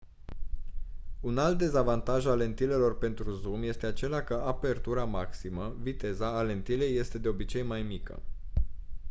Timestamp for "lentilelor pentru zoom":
2.43-3.63